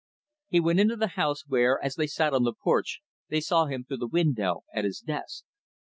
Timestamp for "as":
1.83-1.93